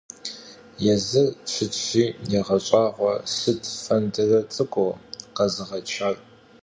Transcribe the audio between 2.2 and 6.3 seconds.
yêğeş'ağue:- Sıt fendıre ts'ık'ur khezığeçar?